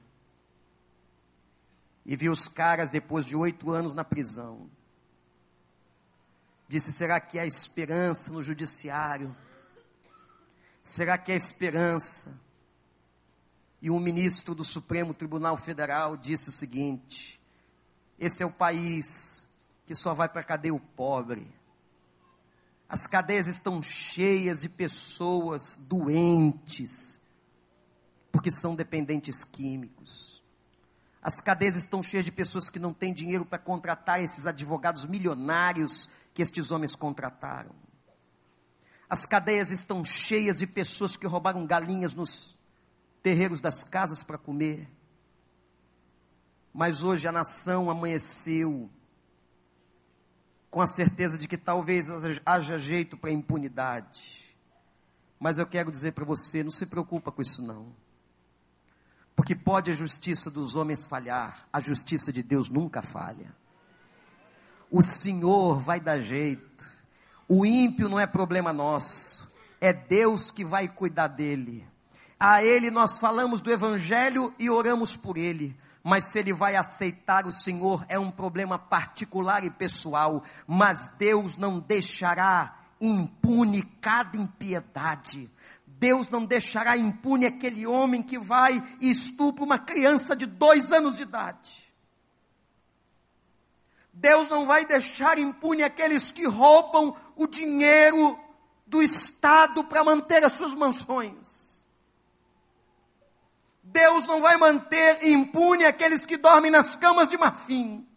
[2.04, 4.70] e viu os caras depois de oito anos na prisão,
[6.68, 9.34] Disse: será que há esperança no judiciário?
[10.82, 12.38] Será que há esperança?
[13.80, 17.40] E um ministro do Supremo Tribunal Federal disse o seguinte:
[18.18, 19.46] esse é o país
[19.86, 21.46] que só vai para a cadeia o pobre.
[22.88, 27.20] As cadeias estão cheias de pessoas doentes,
[28.30, 30.42] porque são dependentes químicos.
[31.22, 36.08] As cadeias estão cheias de pessoas que não têm dinheiro para contratar esses advogados milionários
[36.34, 37.70] que estes homens contrataram.
[39.08, 42.58] As cadeias estão cheias de pessoas que roubaram galinhas nos
[43.22, 44.90] terreiros das casas para comer.
[46.72, 48.90] Mas hoje a nação amanheceu
[50.68, 52.08] com a certeza de que talvez
[52.44, 54.52] haja jeito para impunidade.
[55.38, 57.94] Mas eu quero dizer para você, não se preocupa com isso não.
[59.36, 63.54] Porque pode a justiça dos homens falhar, a justiça de Deus nunca falha.
[64.96, 66.88] O Senhor vai dar jeito.
[67.48, 71.84] O ímpio não é problema nosso, é Deus que vai cuidar dele.
[72.38, 75.76] A ele nós falamos do evangelho e oramos por ele.
[76.00, 81.56] Mas se ele vai aceitar o Senhor é um problema particular e pessoal, mas Deus
[81.56, 85.50] não deixará impune cada impiedade.
[85.88, 91.16] Deus não deixará impune aquele homem que vai e estupra uma criança de dois anos
[91.16, 91.83] de idade.
[94.24, 98.40] Deus não vai deixar impune aqueles que roubam o dinheiro
[98.86, 101.86] do Estado para manter as suas mansões.
[103.82, 108.08] Deus não vai manter impune aqueles que dormem nas camas de marfim.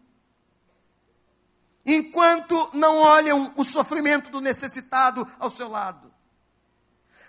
[1.86, 6.10] Enquanto não olham o sofrimento do necessitado ao seu lado.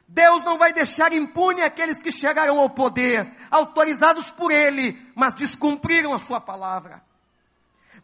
[0.07, 6.15] Deus não vai deixar impune aqueles que chegaram ao poder, autorizados por Ele, mas descumpriram
[6.15, 7.08] a Sua palavra.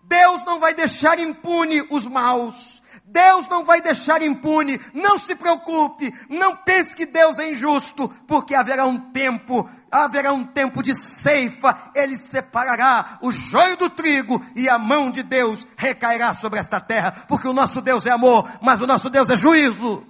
[0.07, 2.83] Deus não vai deixar impune os maus.
[3.05, 4.81] Deus não vai deixar impune.
[4.93, 6.13] Não se preocupe.
[6.29, 11.91] Não pense que Deus é injusto, porque haverá um tempo, haverá um tempo de ceifa.
[11.95, 17.13] Ele separará o joio do trigo e a mão de Deus recairá sobre esta terra,
[17.29, 20.07] porque o nosso Deus é amor, mas o nosso Deus é juízo.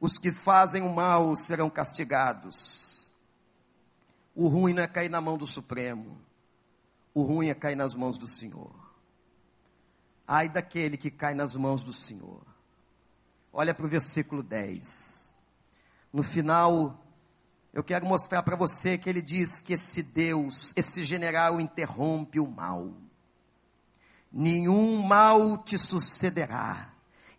[0.00, 3.12] Os que fazem o mal serão castigados.
[4.34, 6.31] O ruim não é cair na mão do Supremo.
[7.14, 8.72] O ruim é cair nas mãos do Senhor.
[10.26, 12.42] Ai daquele que cai nas mãos do Senhor.
[13.52, 15.34] Olha para o versículo 10.
[16.12, 17.04] No final,
[17.72, 22.46] eu quero mostrar para você que ele diz que esse Deus, esse general interrompe o
[22.46, 22.92] mal.
[24.30, 26.91] Nenhum mal te sucederá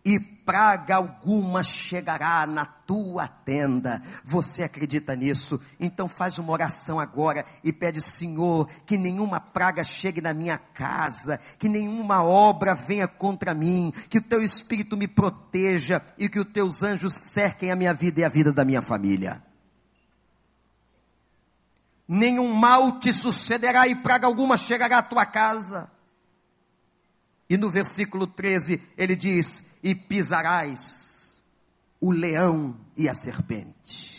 [0.04, 4.02] e praga alguma chegará na tua tenda.
[4.22, 5.58] Você acredita nisso?
[5.80, 11.40] Então faz uma oração agora e pede, Senhor, que nenhuma praga chegue na minha casa,
[11.58, 16.52] que nenhuma obra venha contra mim, que o teu espírito me proteja e que os
[16.52, 19.42] teus anjos cerquem a minha vida e a vida da minha família.
[22.06, 25.93] Nenhum mal te sucederá e praga alguma chegará à tua casa.
[27.48, 31.42] E no versículo 13 ele diz: e pisarás
[32.00, 34.14] o leão e a serpente.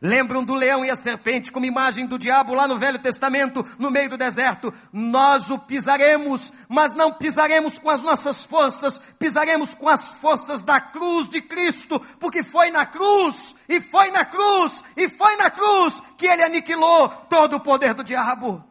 [0.00, 3.90] Lembram do leão e a serpente como imagem do diabo lá no Velho Testamento, no
[3.90, 4.70] meio do deserto?
[4.92, 10.78] Nós o pisaremos, mas não pisaremos com as nossas forças, pisaremos com as forças da
[10.78, 16.02] cruz de Cristo, porque foi na cruz, e foi na cruz, e foi na cruz
[16.18, 18.62] que ele aniquilou todo o poder do diabo.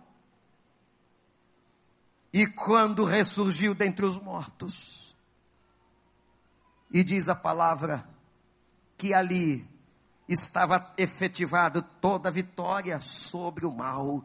[2.34, 5.16] E quando ressurgiu dentre os mortos,
[6.92, 8.08] e diz a palavra
[8.98, 9.68] que ali
[10.28, 14.24] estava efetivada toda a vitória sobre o mal.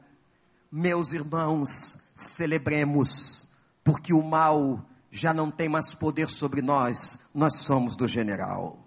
[0.71, 3.49] Meus irmãos, celebremos,
[3.83, 8.79] porque o mal já não tem mais poder sobre nós, nós somos do general.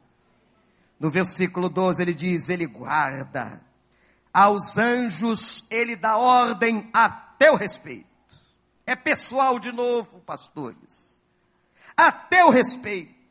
[0.99, 3.59] No versículo 12 ele diz: Ele guarda,
[4.32, 8.11] aos anjos ele dá ordem a teu respeito.
[8.91, 11.17] É pessoal de novo, pastores.
[11.95, 13.21] A teu respeito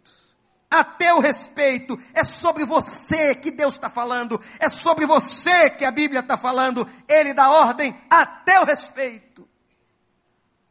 [0.70, 5.90] a teu respeito, é sobre você que Deus está falando, é sobre você que a
[5.90, 9.48] Bíblia está falando, Ele dá ordem a teu respeito.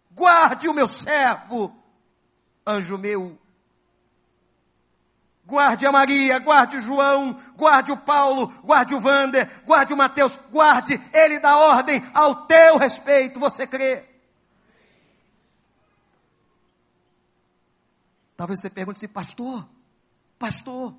[0.09, 1.75] Guarde o meu servo,
[2.65, 3.37] anjo meu.
[5.45, 10.39] Guarde a Maria, guarde o João, guarde o Paulo, guarde o Vander, guarde o Mateus,
[10.49, 14.08] guarde, ele dá ordem ao teu respeito, você crê?
[18.39, 19.67] Talvez você pergunte assim, pastor,
[20.39, 20.95] Pastor,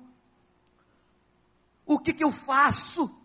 [1.83, 3.19] o que, que eu faço?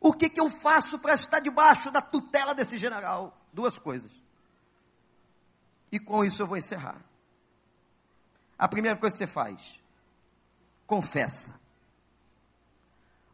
[0.00, 3.38] O que, que eu faço para estar debaixo da tutela desse general?
[3.52, 4.10] Duas coisas.
[5.92, 7.04] E com isso eu vou encerrar.
[8.58, 9.78] A primeira coisa que você faz,
[10.86, 11.60] confessa.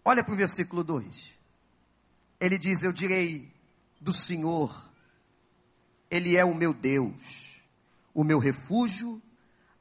[0.04, 1.38] Olha para o versículo 2.
[2.40, 3.54] Ele diz: Eu direi
[4.00, 4.90] do Senhor,
[6.10, 7.60] Ele é o meu Deus,
[8.12, 9.22] o meu refúgio,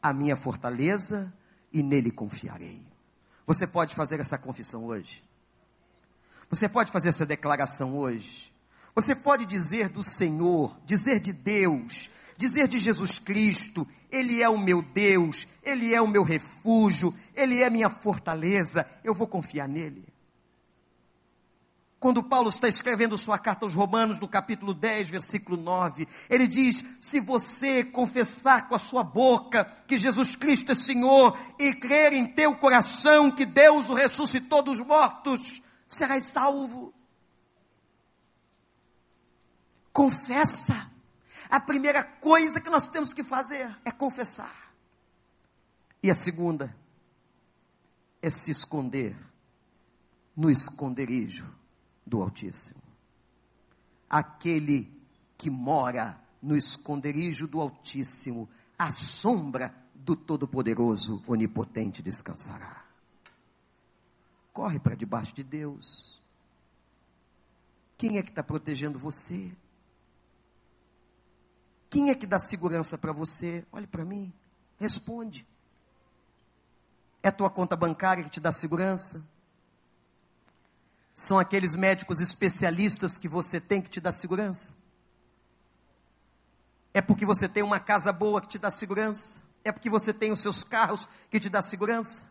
[0.02, 1.34] a minha fortaleza
[1.72, 2.82] e nele confiarei.
[3.46, 5.24] Você pode fazer essa confissão hoje?
[6.50, 8.52] Você pode fazer essa declaração hoje?
[8.96, 14.58] Você pode dizer do Senhor, dizer de Deus, dizer de Jesus Cristo: Ele é o
[14.58, 20.06] meu Deus, Ele é o meu refúgio, Ele é minha fortaleza, eu vou confiar nele.
[22.00, 26.84] Quando Paulo está escrevendo sua carta aos Romanos, no capítulo 10, versículo 9, ele diz:
[27.02, 32.28] Se você confessar com a sua boca que Jesus Cristo é Senhor e crer em
[32.28, 36.94] teu coração que Deus o ressuscitou dos mortos, serás salvo.
[39.92, 40.92] Confessa.
[41.50, 44.72] A primeira coisa que nós temos que fazer é confessar.
[46.04, 46.76] E a segunda
[48.22, 49.18] é se esconder
[50.36, 51.58] no esconderijo
[52.08, 52.82] do Altíssimo.
[54.10, 54.92] Aquele
[55.38, 62.86] que mora no esconderijo do Altíssimo, à sombra do Todo-Poderoso, Onipotente, descansará.
[64.54, 66.22] Corre para debaixo de Deus.
[67.98, 69.52] Quem é que está protegendo você?
[71.90, 73.66] Quem é que dá segurança para você?
[73.72, 74.32] Olhe para mim,
[74.78, 75.48] responde.
[77.22, 79.24] É tua conta bancária que te dá segurança?
[81.18, 84.72] São aqueles médicos especialistas que você tem que te dá segurança?
[86.94, 89.42] É porque você tem uma casa boa que te dá segurança?
[89.64, 92.24] É porque você tem os seus carros que te dá segurança?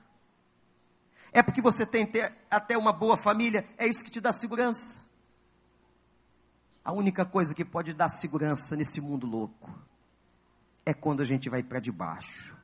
[1.33, 2.09] É porque você tem
[2.49, 3.69] até uma boa família?
[3.77, 5.01] É isso que te dá segurança?
[6.85, 9.69] A única coisa que pode dar segurança nesse mundo louco
[10.85, 12.57] é quando a gente vai para debaixo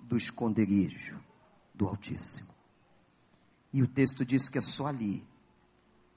[0.00, 1.22] do esconderijo
[1.72, 2.51] do Altíssimo.
[3.72, 5.26] E o texto diz que é só ali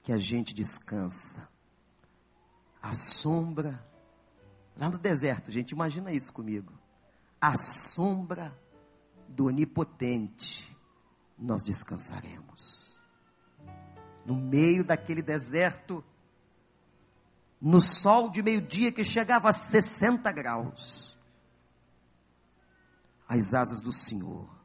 [0.02, 1.48] que a gente descansa.
[2.82, 3.84] A sombra,
[4.76, 6.72] lá no deserto, gente, imagina isso comigo.
[7.40, 8.56] A sombra
[9.28, 10.76] do Onipotente,
[11.38, 13.02] nós descansaremos.
[14.24, 16.04] No meio daquele deserto,
[17.60, 21.18] no sol de meio-dia que chegava a 60 graus,
[23.28, 24.55] as asas do Senhor,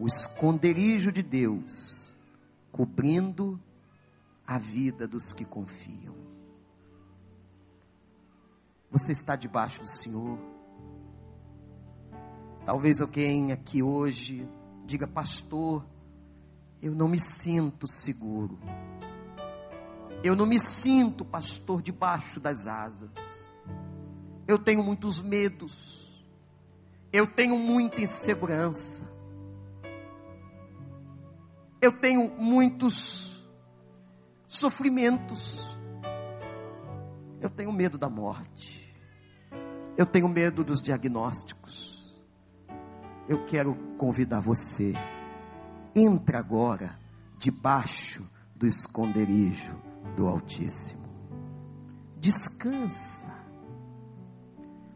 [0.00, 2.14] o esconderijo de Deus,
[2.72, 3.60] cobrindo
[4.46, 6.14] a vida dos que confiam.
[8.90, 10.38] Você está debaixo do Senhor.
[12.64, 14.48] Talvez alguém aqui hoje
[14.86, 15.84] diga, pastor,
[16.80, 18.58] eu não me sinto seguro.
[20.24, 23.52] Eu não me sinto, pastor, debaixo das asas.
[24.48, 26.24] Eu tenho muitos medos.
[27.12, 29.09] Eu tenho muita insegurança.
[31.80, 33.42] Eu tenho muitos
[34.46, 35.66] sofrimentos.
[37.40, 38.94] Eu tenho medo da morte.
[39.96, 42.14] Eu tenho medo dos diagnósticos.
[43.26, 44.92] Eu quero convidar você.
[45.94, 46.98] Entra agora
[47.38, 49.74] debaixo do esconderijo
[50.16, 51.08] do Altíssimo.
[52.18, 53.32] Descansa.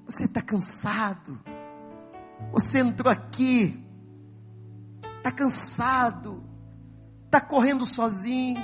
[0.04, 1.40] Você está cansado.
[2.52, 3.82] Você entrou aqui,
[5.18, 6.43] está cansado,
[7.34, 8.62] está correndo sozinho,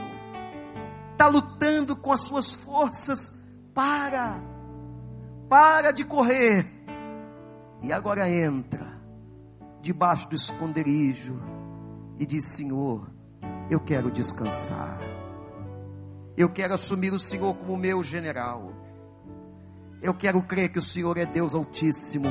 [1.11, 3.37] está lutando com as suas forças.
[3.75, 4.41] Para,
[5.49, 6.67] para de correr.
[7.83, 9.01] E agora entra
[9.81, 11.41] debaixo do esconderijo
[12.19, 13.11] e diz: Senhor,
[13.69, 14.99] eu quero descansar.
[16.37, 18.73] Eu quero assumir o Senhor como meu general.
[20.03, 22.29] Eu quero crer que o Senhor é Deus Altíssimo,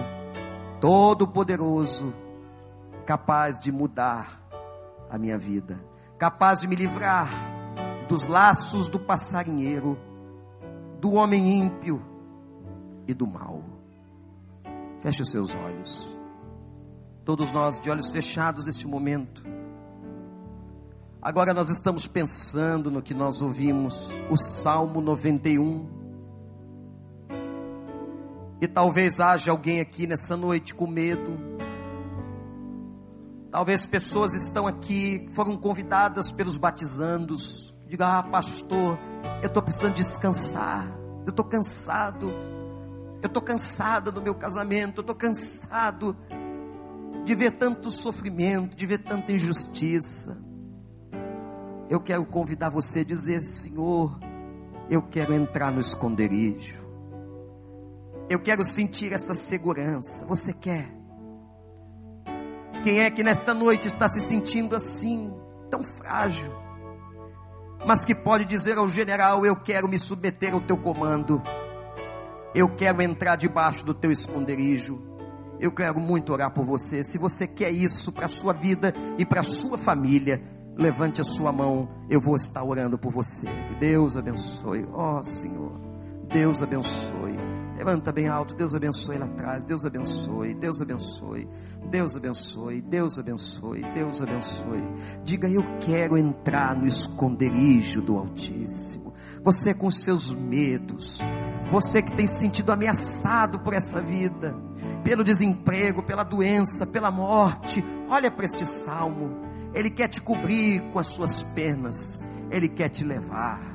[0.80, 2.14] Todo-Poderoso,
[3.06, 4.42] capaz de mudar
[5.10, 5.89] a minha vida,
[6.20, 7.30] capaz de me livrar
[8.10, 9.98] dos laços do passarinheiro,
[11.00, 12.04] do homem ímpio
[13.08, 13.64] e do mal.
[15.00, 16.18] Feche os seus olhos.
[17.24, 19.46] Todos nós de olhos fechados neste momento.
[21.22, 25.88] Agora nós estamos pensando no que nós ouvimos, o Salmo 91.
[28.62, 31.50] E talvez haja alguém aqui nessa noite com medo.
[33.52, 37.74] Talvez pessoas estão aqui, foram convidadas pelos batizandos.
[37.88, 39.00] Diga, ah, pastor,
[39.42, 40.88] eu estou precisando descansar.
[41.26, 42.32] Eu estou cansado.
[43.22, 45.00] Eu estou cansada do meu casamento.
[45.00, 46.16] Eu estou cansado
[47.26, 50.50] de ver tanto sofrimento, de ver tanta injustiça
[51.90, 54.18] eu quero convidar você a dizer: Senhor,
[54.90, 56.88] eu quero entrar no esconderijo.
[58.30, 60.26] Eu quero sentir essa segurança.
[60.28, 60.99] Você quer?
[62.84, 65.34] Quem é que nesta noite está se sentindo assim,
[65.70, 66.52] tão frágil,
[67.86, 71.42] mas que pode dizer ao general: Eu quero me submeter ao teu comando,
[72.54, 75.08] eu quero entrar debaixo do teu esconderijo,
[75.60, 77.04] Eu quero muito orar por você.
[77.04, 80.42] Se você quer isso para a sua vida e para a sua família,
[80.78, 81.90] levante a sua mão.
[82.10, 83.48] Eu vou estar orando por você.
[83.78, 84.88] Deus abençoe.
[84.94, 85.74] Ó oh, Senhor,
[86.30, 87.49] Deus abençoe.
[87.80, 88.54] Levanta bem alto.
[88.54, 89.64] Deus abençoe lá atrás.
[89.64, 90.54] Deus abençoe.
[90.54, 91.48] Deus abençoe.
[91.90, 92.82] Deus abençoe.
[92.82, 93.82] Deus abençoe.
[93.94, 94.84] Deus abençoe.
[95.24, 99.14] Diga eu quero entrar no esconderijo do Altíssimo.
[99.42, 101.20] Você com seus medos.
[101.72, 104.54] Você que tem se sentido ameaçado por essa vida
[105.06, 107.82] pelo desemprego, pela doença, pela morte.
[108.10, 109.40] Olha para este salmo.
[109.74, 112.22] Ele quer te cobrir com as suas penas.
[112.52, 113.69] Ele quer te levar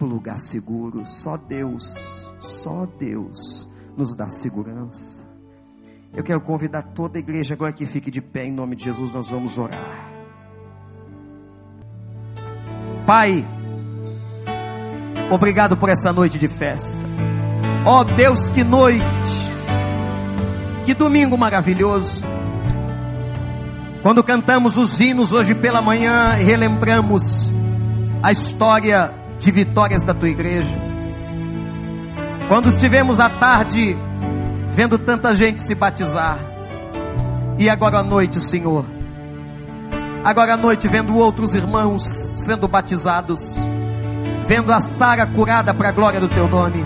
[0.00, 1.04] para o lugar seguro.
[1.04, 1.94] Só Deus,
[2.40, 5.28] só Deus nos dá segurança.
[6.14, 9.12] Eu quero convidar toda a igreja agora que fique de pé em nome de Jesus.
[9.12, 9.78] Nós vamos orar.
[13.06, 13.46] Pai,
[15.30, 16.98] obrigado por essa noite de festa.
[17.84, 19.04] Ó oh Deus, que noite!
[20.84, 22.20] Que domingo maravilhoso.
[24.02, 27.52] Quando cantamos os hinos hoje pela manhã, relembramos
[28.22, 30.76] a história de vitórias da tua igreja.
[32.46, 33.96] Quando estivemos à tarde
[34.70, 36.38] vendo tanta gente se batizar,
[37.58, 38.84] e agora à noite, Senhor,
[40.22, 43.56] agora à noite vendo outros irmãos sendo batizados,
[44.46, 46.84] vendo a Sara curada para a glória do teu nome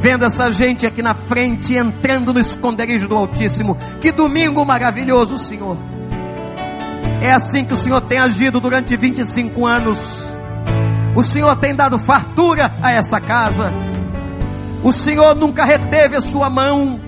[0.00, 3.76] vendo essa gente aqui na frente entrando no esconderijo do Altíssimo.
[4.00, 5.76] Que domingo maravilhoso, Senhor.
[7.20, 10.29] É assim que o Senhor tem agido durante 25 anos.
[11.14, 13.72] O Senhor tem dado fartura a essa casa.
[14.82, 17.00] O Senhor nunca reteve a sua mão.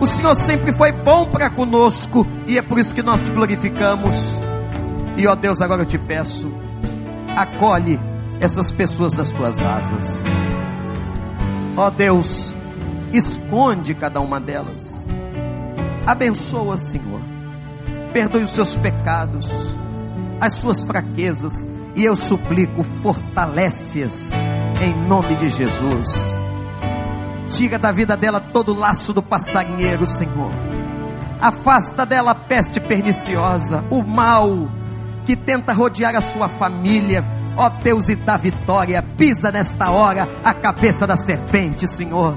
[0.00, 4.16] O Senhor sempre foi bom para conosco e é por isso que nós te glorificamos.
[5.16, 6.52] E ó Deus, agora eu te peço,
[7.36, 7.98] acolhe
[8.40, 10.22] essas pessoas nas tuas asas.
[11.76, 12.54] Ó Deus,
[13.12, 15.06] esconde cada uma delas.
[16.06, 17.20] Abençoa, Senhor.
[18.12, 19.48] Perdoe os seus pecados,
[20.40, 21.66] as suas fraquezas,
[21.98, 24.30] e eu suplico, fortalece-as
[24.80, 26.38] em nome de Jesus.
[27.48, 30.52] Tira da vida dela todo o laço do passarinheiro, Senhor.
[31.40, 34.70] Afasta dela a peste perniciosa, o mal
[35.26, 37.22] que tenta rodear a sua família
[37.58, 39.02] Ó Deus, e dá vitória.
[39.02, 42.36] Pisa nesta hora a cabeça da serpente, Senhor.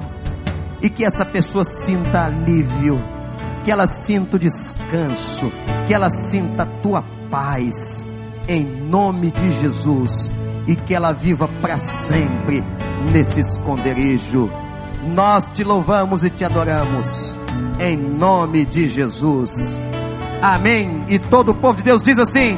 [0.82, 3.00] E que essa pessoa sinta alívio,
[3.64, 5.52] que ela sinta o descanso,
[5.86, 8.04] que ela sinta a tua paz,
[8.48, 10.34] em nome de Jesus,
[10.68, 12.64] e que ela viva para sempre
[13.12, 14.52] nesse esconderijo.
[15.04, 17.40] Nós te louvamos e te adoramos,
[17.80, 19.80] em nome de Jesus.
[20.42, 21.06] Amém.
[21.08, 22.58] E todo o povo de Deus diz assim: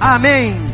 [0.00, 0.73] Amém